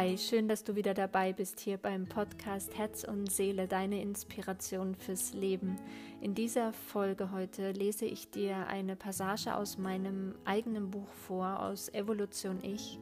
Hi, 0.00 0.16
schön, 0.16 0.46
dass 0.46 0.62
du 0.62 0.76
wieder 0.76 0.94
dabei 0.94 1.32
bist 1.32 1.58
hier 1.58 1.76
beim 1.76 2.06
Podcast 2.06 2.78
Herz 2.78 3.02
und 3.02 3.32
Seele, 3.32 3.66
deine 3.66 4.00
Inspiration 4.00 4.94
fürs 4.94 5.32
Leben. 5.32 5.76
In 6.20 6.36
dieser 6.36 6.72
Folge 6.72 7.32
heute 7.32 7.72
lese 7.72 8.04
ich 8.04 8.30
dir 8.30 8.68
eine 8.68 8.94
Passage 8.94 9.56
aus 9.56 9.76
meinem 9.76 10.36
eigenen 10.44 10.92
Buch 10.92 11.10
vor, 11.26 11.58
aus 11.58 11.92
Evolution 11.92 12.60
Ich. 12.62 13.00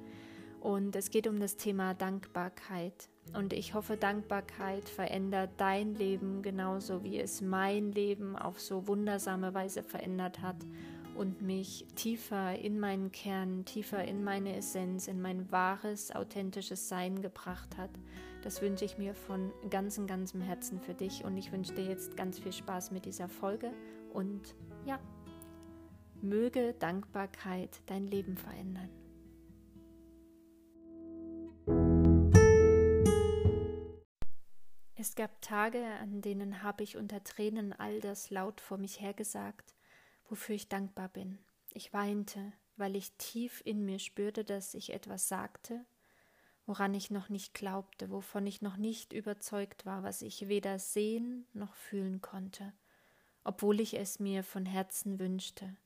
Und 0.63 0.97
es 0.97 1.11
geht 1.11 1.27
um 1.27 1.39
das 1.39 1.59
Thema 1.59 1.93
Dankbarkeit. 1.93 3.11
Und 3.35 3.53
ich 3.53 3.75
hoffe, 3.75 3.99
Dankbarkeit 3.99 4.89
verändert 4.89 5.51
dein 5.59 5.97
Leben 5.97 6.41
genauso 6.41 7.05
wie 7.05 7.21
es 7.21 7.43
mein 7.43 7.93
Leben 7.93 8.37
auf 8.37 8.59
so 8.59 8.89
wundersame 8.89 9.53
Weise 9.53 9.83
verändert 9.83 10.41
hat 10.41 10.57
und 11.17 11.43
mich 11.43 11.87
tiefer 11.95 12.59
in 12.59 12.79
meinen 12.79 13.11
Kern, 13.13 13.65
tiefer 13.65 14.05
in 14.05 14.23
meine 14.23 14.57
Essenz, 14.57 15.09
in 15.09 15.21
mein 15.21 15.51
wahres, 15.51 16.15
authentisches 16.15 16.89
Sein 16.89 17.23
gebracht 17.23 17.77
hat. 17.77 17.91
Das 18.43 18.63
wünsche 18.63 18.85
ich 18.85 18.99
mir 18.99 19.15
von 19.15 19.53
ganzem, 19.71 20.07
ganzem 20.07 20.41
Herzen 20.41 20.81
für 20.81 20.95
dich 20.95 21.25
und 21.25 21.37
ich 21.37 21.53
wünsche 21.53 21.75
dir 21.75 21.85
jetzt 21.85 22.17
ganz 22.17 22.39
viel 22.39 22.53
Spaß 22.53 22.91
mit 22.91 23.05
dieser 23.05 23.29
Folge 23.29 23.73
und 24.13 24.55
ja, 24.85 25.01
möge 26.23 26.75
Dankbarkeit 26.75 27.81
dein 27.87 28.07
Leben 28.07 28.37
verändern. 28.37 28.91
Es 34.99 35.15
gab 35.15 35.41
Tage, 35.41 35.85
an 36.01 36.21
denen 36.21 36.63
habe 36.63 36.83
ich 36.83 36.97
unter 36.97 37.23
Tränen 37.23 37.73
all 37.73 38.01
das 38.01 38.31
laut 38.31 38.61
vor 38.61 38.79
mich 38.79 39.01
hergesagt, 39.01 39.76
wofür 40.31 40.55
ich 40.55 40.69
dankbar 40.69 41.09
bin. 41.09 41.39
Ich 41.73 41.93
weinte, 41.93 42.53
weil 42.77 42.97
ich 42.97 43.13
tief 43.17 43.63
in 43.65 43.85
mir 43.85 43.99
spürte, 43.99 44.45
dass 44.45 44.75
ich 44.75 44.93
etwas 44.93 45.29
sagte, 45.29 45.85
woran 46.67 46.95
ich 46.95 47.11
noch 47.11 47.29
nicht 47.29 47.55
glaubte, 47.55 48.11
wovon 48.11 48.47
ich 48.47 48.61
noch 48.61 48.77
nicht 48.77 49.13
überzeugt 49.13 49.87
war, 49.87 50.03
was 50.03 50.23
ich 50.23 50.49
weder 50.49 50.79
sehen 50.79 51.47
noch 51.53 51.75
fühlen 51.75 52.21
konnte, 52.21 52.73
obwohl 53.45 53.81
ich 53.81 53.95
es 53.95 54.19
mir 54.19 54.43
von 54.43 54.67
Herzen 54.67 55.19
wünschte. 55.19 55.77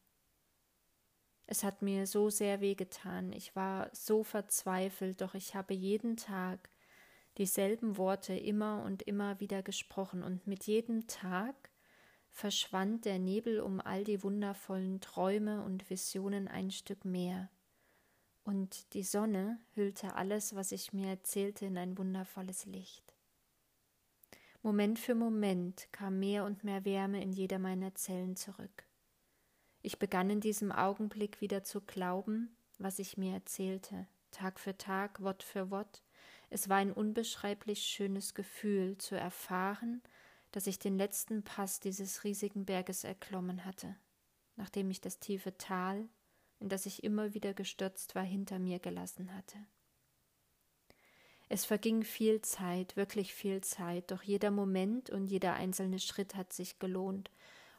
Es 1.46 1.64
hat 1.64 1.82
mir 1.82 2.06
so 2.06 2.30
sehr 2.30 2.60
wehgetan, 2.60 3.32
ich 3.32 3.56
war 3.56 3.90
so 3.92 4.22
verzweifelt, 4.22 5.20
doch 5.20 5.34
ich 5.34 5.54
habe 5.54 5.74
jeden 5.74 6.16
Tag 6.16 6.70
dieselben 7.38 7.96
Worte 7.96 8.34
immer 8.34 8.82
und 8.84 9.02
immer 9.02 9.40
wieder 9.40 9.62
gesprochen, 9.62 10.22
und 10.22 10.46
mit 10.46 10.66
jedem 10.66 11.06
Tag 11.06 11.69
verschwand 12.30 13.04
der 13.04 13.18
Nebel 13.18 13.60
um 13.60 13.80
all 13.80 14.04
die 14.04 14.22
wundervollen 14.22 15.00
Träume 15.00 15.62
und 15.62 15.90
Visionen 15.90 16.48
ein 16.48 16.70
Stück 16.70 17.04
mehr, 17.04 17.50
und 18.44 18.94
die 18.94 19.02
Sonne 19.02 19.60
hüllte 19.74 20.14
alles, 20.14 20.54
was 20.54 20.72
ich 20.72 20.92
mir 20.92 21.08
erzählte, 21.08 21.66
in 21.66 21.78
ein 21.78 21.96
wundervolles 21.98 22.64
Licht. 22.66 23.14
Moment 24.62 24.98
für 24.98 25.14
Moment 25.14 25.88
kam 25.92 26.18
mehr 26.18 26.44
und 26.44 26.64
mehr 26.64 26.84
Wärme 26.84 27.22
in 27.22 27.32
jeder 27.32 27.58
meiner 27.58 27.94
Zellen 27.94 28.36
zurück. 28.36 28.84
Ich 29.82 29.98
begann 29.98 30.28
in 30.30 30.40
diesem 30.40 30.72
Augenblick 30.72 31.40
wieder 31.40 31.64
zu 31.64 31.80
glauben, 31.80 32.54
was 32.78 32.98
ich 32.98 33.16
mir 33.16 33.34
erzählte, 33.34 34.06
Tag 34.30 34.60
für 34.60 34.76
Tag, 34.76 35.22
Wort 35.22 35.42
für 35.42 35.70
Wort. 35.70 36.02
Es 36.50 36.68
war 36.68 36.76
ein 36.76 36.92
unbeschreiblich 36.92 37.82
schönes 37.82 38.34
Gefühl 38.34 38.98
zu 38.98 39.14
erfahren, 39.14 40.02
dass 40.52 40.66
ich 40.66 40.78
den 40.78 40.96
letzten 40.96 41.42
Pass 41.42 41.80
dieses 41.80 42.24
riesigen 42.24 42.64
Berges 42.64 43.04
erklommen 43.04 43.64
hatte, 43.64 43.96
nachdem 44.56 44.90
ich 44.90 45.00
das 45.00 45.18
tiefe 45.18 45.56
Tal, 45.56 46.08
in 46.58 46.68
das 46.68 46.86
ich 46.86 47.04
immer 47.04 47.34
wieder 47.34 47.54
gestürzt 47.54 48.14
war, 48.14 48.24
hinter 48.24 48.58
mir 48.58 48.78
gelassen 48.78 49.34
hatte. 49.34 49.58
Es 51.48 51.64
verging 51.64 52.04
viel 52.04 52.42
Zeit, 52.42 52.96
wirklich 52.96 53.34
viel 53.34 53.60
Zeit, 53.62 54.12
doch 54.12 54.22
jeder 54.22 54.52
Moment 54.52 55.10
und 55.10 55.26
jeder 55.26 55.54
einzelne 55.54 55.98
Schritt 55.98 56.36
hat 56.36 56.52
sich 56.52 56.78
gelohnt, 56.78 57.30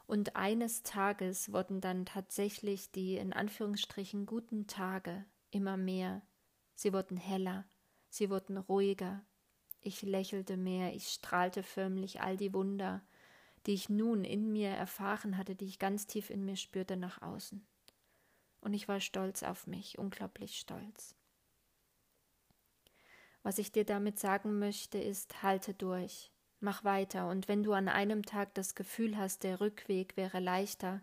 und 0.08 0.36
eines 0.36 0.84
Tages 0.84 1.53
wurden 1.53 1.80
dann 1.80 2.06
tatsächlich 2.06 2.92
die 2.92 3.16
in 3.16 3.32
Anführungsstrichen 3.32 4.26
guten 4.26 4.68
Tage 4.68 5.24
immer 5.52 5.78
mehr, 5.78 6.22
sie 6.76 6.92
wurden 6.92 7.16
heller, 7.16 7.66
sie 8.09 8.30
wurden 8.30 8.58
ruhiger, 8.58 9.24
ich 9.81 10.02
lächelte 10.02 10.58
mehr, 10.58 10.94
ich 10.94 11.08
strahlte 11.08 11.64
förmlich 11.64 12.22
all 12.22 12.38
die 12.38 12.53
Wunder, 12.53 13.02
die 13.66 13.74
ich 13.74 13.90
nun 13.90 14.24
in 14.24 14.52
mir 14.52 14.69
erfahren 14.69 15.38
hatte, 15.38 15.56
die 15.56 15.66
ich 15.66 15.80
ganz 15.80 16.08
tief 16.08 16.30
in 16.30 16.46
mir 16.46 16.56
spürte, 16.56 16.97
nach 16.97 17.22
außen. 17.22 17.66
Und 18.62 18.74
ich 18.74 18.88
war 18.88 19.00
stolz 19.00 19.44
auf 19.44 19.68
mich, 19.68 19.97
unglaublich 19.97 20.59
stolz. 20.59 21.16
Was 23.44 23.58
ich 23.58 23.72
dir 23.72 23.86
damit 23.86 24.20
sagen 24.20 24.59
möchte, 24.59 25.00
ist, 25.00 25.41
halte 25.41 25.74
durch, 25.74 26.31
mach 26.59 26.84
weiter, 26.84 27.28
und 27.28 27.47
wenn 27.47 27.64
du 27.64 27.74
an 27.74 27.88
einem 27.88 28.24
Tag 28.24 28.53
das 28.53 28.75
Gefühl 28.75 29.18
hast, 29.18 29.44
der 29.44 29.59
Rückweg 29.59 30.16
wäre 30.16 30.40
leichter, 30.40 31.02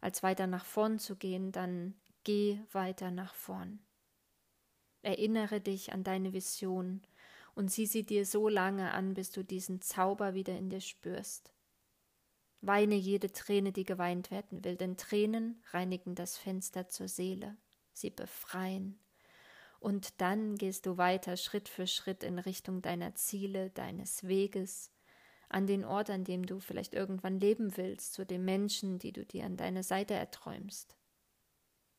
als 0.00 0.22
weiter 0.22 0.46
nach 0.46 0.64
vorn 0.64 0.98
zu 0.98 1.16
gehen, 1.16 1.50
dann 1.52 1.94
geh 2.22 2.60
weiter 2.72 3.10
nach 3.10 3.34
vorn. 3.34 3.80
Erinnere 5.02 5.60
dich 5.60 5.92
an 5.92 6.04
deine 6.04 6.32
Vision 6.32 7.02
und 7.54 7.70
sieh 7.70 7.86
sie 7.86 8.04
dir 8.04 8.26
so 8.26 8.48
lange 8.48 8.92
an, 8.92 9.14
bis 9.14 9.30
du 9.30 9.44
diesen 9.44 9.80
Zauber 9.80 10.34
wieder 10.34 10.56
in 10.56 10.70
dir 10.70 10.80
spürst. 10.80 11.52
Weine 12.60 12.94
jede 12.94 13.32
Träne, 13.32 13.72
die 13.72 13.84
geweint 13.84 14.30
werden 14.30 14.64
will, 14.64 14.76
denn 14.76 14.96
Tränen 14.96 15.62
reinigen 15.70 16.14
das 16.14 16.36
Fenster 16.36 16.88
zur 16.88 17.08
Seele, 17.08 17.56
sie 17.92 18.10
befreien. 18.10 18.98
Und 19.78 20.20
dann 20.20 20.56
gehst 20.56 20.84
du 20.84 20.98
weiter 20.98 21.38
Schritt 21.38 21.68
für 21.68 21.86
Schritt 21.86 22.22
in 22.22 22.38
Richtung 22.38 22.82
deiner 22.82 23.14
Ziele, 23.14 23.70
deines 23.70 24.28
Weges, 24.28 24.92
an 25.48 25.66
den 25.66 25.84
Ort, 25.84 26.10
an 26.10 26.22
dem 26.22 26.46
du 26.46 26.60
vielleicht 26.60 26.94
irgendwann 26.94 27.40
leben 27.40 27.76
willst, 27.76 28.12
zu 28.12 28.24
den 28.24 28.44
Menschen, 28.44 28.98
die 28.98 29.12
du 29.12 29.24
dir 29.24 29.46
an 29.46 29.56
deiner 29.56 29.82
Seite 29.82 30.14
erträumst. 30.14 30.96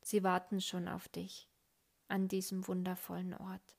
Sie 0.01 0.23
warten 0.23 0.61
schon 0.61 0.87
auf 0.87 1.07
dich 1.09 1.49
an 2.07 2.27
diesem 2.27 2.67
wundervollen 2.67 3.33
Ort. 3.33 3.77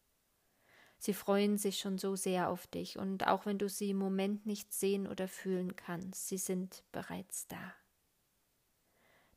Sie 1.05 1.15
freuen 1.15 1.59
sich 1.59 1.81
schon 1.81 1.99
so 1.99 2.15
sehr 2.15 2.49
auf 2.49 2.69
dich, 2.69 2.97
und 2.97 3.27
auch 3.27 3.45
wenn 3.45 3.59
du 3.59 3.69
sie 3.69 3.91
im 3.91 3.97
Moment 3.97 4.47
nicht 4.47 4.73
sehen 4.73 5.09
oder 5.09 5.27
fühlen 5.27 5.75
kannst, 5.75 6.29
sie 6.29 6.39
sind 6.39 6.85
bereits 6.93 7.49
da. 7.49 7.75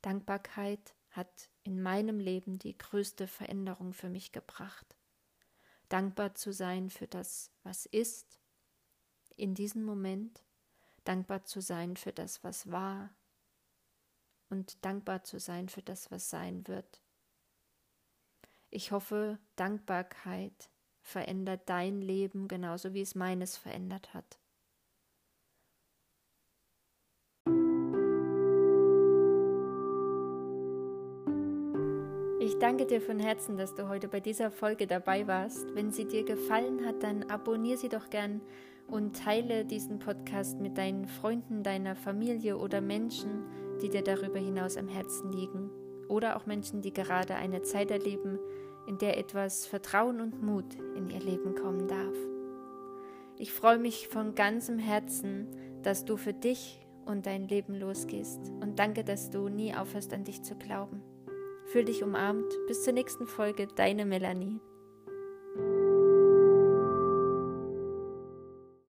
Dankbarkeit 0.03 0.93
hat 1.09 1.49
in 1.63 1.81
meinem 1.81 2.19
Leben 2.19 2.59
die 2.59 2.77
größte 2.77 3.25
Veränderung 3.25 3.93
für 3.93 4.09
mich 4.09 4.31
gebracht. 4.31 4.95
Dankbar 5.89 6.35
zu 6.35 6.53
sein 6.53 6.91
für 6.91 7.07
das, 7.07 7.49
was 7.63 7.87
ist, 7.87 8.39
in 9.35 9.55
diesem 9.55 9.85
Moment, 9.85 10.43
dankbar 11.03 11.45
zu 11.45 11.61
sein 11.61 11.97
für 11.97 12.13
das, 12.13 12.43
was 12.43 12.69
war 12.69 13.09
und 14.51 14.85
dankbar 14.85 15.23
zu 15.23 15.39
sein 15.39 15.67
für 15.67 15.81
das, 15.81 16.11
was 16.11 16.29
sein 16.29 16.67
wird. 16.67 17.01
Ich 18.69 18.91
hoffe, 18.91 19.39
Dankbarkeit 19.55 20.69
verändert 21.05 21.61
dein 21.67 22.01
Leben 22.01 22.47
genauso 22.47 22.93
wie 22.95 23.01
es 23.01 23.13
meines 23.13 23.55
verändert 23.57 24.13
hat. 24.15 24.39
Ich 32.39 32.57
danke 32.57 32.87
dir 32.87 33.01
von 33.01 33.19
Herzen, 33.19 33.55
dass 33.55 33.75
du 33.75 33.87
heute 33.87 34.07
bei 34.07 34.19
dieser 34.19 34.49
Folge 34.49 34.87
dabei 34.87 35.27
warst. 35.27 35.75
Wenn 35.75 35.91
sie 35.91 36.05
dir 36.05 36.23
gefallen 36.23 36.83
hat, 36.85 37.03
dann 37.03 37.23
abonniere 37.29 37.77
sie 37.77 37.89
doch 37.89 38.09
gern 38.09 38.41
und 38.87 39.15
teile 39.15 39.63
diesen 39.63 39.99
Podcast 39.99 40.59
mit 40.59 40.77
deinen 40.77 41.07
Freunden, 41.07 41.61
deiner 41.61 41.95
Familie 41.95 42.57
oder 42.57 42.81
Menschen, 42.81 43.45
die 43.81 43.89
dir 43.89 44.03
darüber 44.03 44.39
hinaus 44.39 44.75
am 44.75 44.87
Herzen 44.87 45.31
liegen. 45.31 45.69
Oder 46.07 46.35
auch 46.35 46.45
Menschen, 46.45 46.81
die 46.81 46.93
gerade 46.93 47.35
eine 47.35 47.61
Zeit 47.61 47.91
erleben, 47.91 48.39
in 48.87 48.97
der 48.97 49.17
etwas 49.17 49.65
Vertrauen 49.65 50.21
und 50.21 50.41
Mut 50.41 50.75
in 50.95 51.09
ihr 51.09 51.19
Leben 51.19 51.55
kommen 51.55 51.87
darf. 51.87 52.15
Ich 53.37 53.51
freue 53.51 53.77
mich 53.77 54.07
von 54.07 54.35
ganzem 54.35 54.79
Herzen, 54.79 55.47
dass 55.83 56.05
du 56.05 56.17
für 56.17 56.33
dich 56.33 56.85
und 57.05 57.25
dein 57.25 57.47
Leben 57.47 57.75
losgehst 57.75 58.39
und 58.61 58.79
danke, 58.79 59.03
dass 59.03 59.29
du 59.29 59.49
nie 59.49 59.73
aufhörst 59.75 60.13
an 60.13 60.23
dich 60.23 60.41
zu 60.43 60.55
glauben. 60.55 61.01
Fühl 61.67 61.85
dich 61.85 62.03
umarmt. 62.03 62.51
Bis 62.67 62.83
zur 62.83 62.93
nächsten 62.93 63.27
Folge, 63.27 63.67
deine 63.75 64.05
Melanie. 64.05 64.59